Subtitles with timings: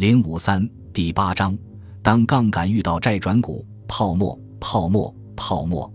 [0.00, 1.54] 零五三第八章：
[2.02, 5.92] 当杠杆遇到债转股，泡沫，泡沫，泡沫。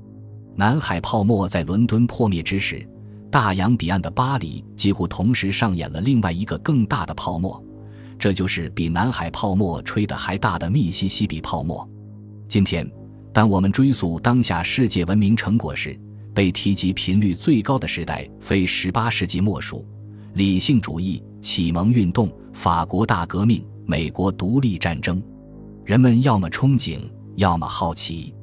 [0.56, 2.88] 南海泡沫在伦敦破灭之时，
[3.32, 7.60] 大洋彼岸的巴黎几乎同时上演了另外一个更大的泡沫，
[8.20, 11.90] 这就是比南海泡沫吹得还大的密西西比泡沫。
[12.48, 12.88] 今天，
[13.34, 16.00] 当我们追溯当下世界文明成果时，
[16.32, 19.84] 被提及频率最高的时代非十八世纪莫属。
[20.36, 23.66] 理性主义、启蒙运动、法国大革命。
[23.86, 25.22] 美国独立战争，
[25.84, 27.00] 人们要么憧憬，
[27.36, 28.34] 要么好奇。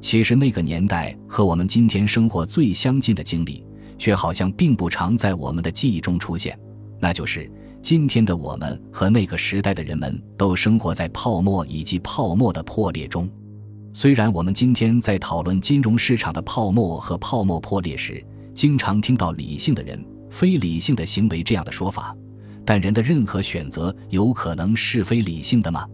[0.00, 3.64] 其实那个年代和我们今天生活最相近的经历，
[3.98, 6.58] 却好像并不常在我们的记忆中出现。
[7.00, 7.50] 那就是
[7.82, 13.28] 今天的我们和那个时代的人们都生活在泡沫以及泡沫的破裂中。
[13.92, 22.14] 虽然我们今天在讨论金融市场的泡沫和泡沫破裂时，经常听到“理性的人，非理性的行为”这样的说法。
[22.64, 25.86] 但人的任何选择有可能是非理性的吗？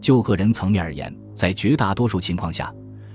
[0.00, 2.72] 就个人层面而言，在绝大多数情况下，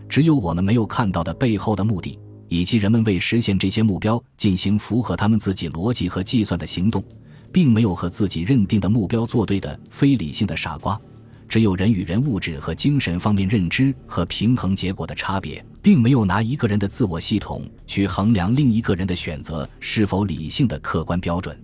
[0.09, 7.03] 只有我们没有看到的背后的目的，以及人们为实现这些目标进行符合他们自己逻辑和计算的行动，
[7.51, 10.99] 并没有和自己认定的目标作对的非理性的傻瓜。
[11.47, 21.57] 只有人与人物质和精神方面认知和平衡结果的差别，并没有拿一个人的自我系统去衡量另一个人的选择是否理性的客观标准。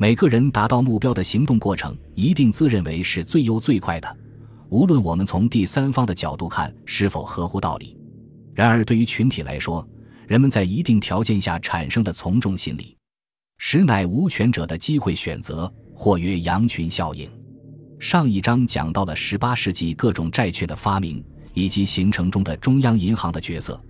[0.00, 4.16] 每个人达到目标的行动过程，一定自认为是最优最快的，
[4.68, 7.98] 无论我们从第三方的角度看是否合乎道理。
[8.54, 9.84] 然而，对于群体来说，
[10.28, 12.96] 人们在一定条件下产生的从众心理，
[13.56, 17.28] 实乃无权者的机会选择，或曰羊群效应。
[17.98, 21.24] 上一章讲到了十八世纪各种债券的发明
[21.54, 23.82] 以及形成中的中央银行的角色，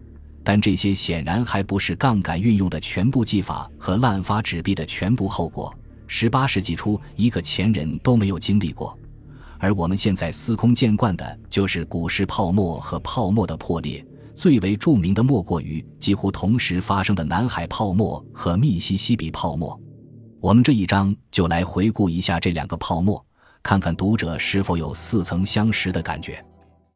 [0.43, 5.78] 但这些显然还不是杠杆运用的全部技法和滥发纸币的全部后果。
[6.09, 8.99] 十八世纪初，一个前人都没有经历过，
[9.59, 14.05] 而我们现在司空见惯的就是股市泡沫和泡沫的破裂。
[14.35, 19.79] 最为著名的莫过于几乎同时发生的南海泡沫和密西西比泡沫。
[20.41, 23.23] 我们这一章就来回顾一下这两个泡沫，
[23.65, 26.43] 看看读者是否有似曾相识的感觉。